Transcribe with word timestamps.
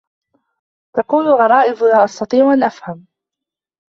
تقول 0.93 1.27
غرائب، 1.27 1.83
لا 1.83 2.03
أستطيع 2.03 2.53
أن 2.53 2.63
أفهم. 2.63 3.05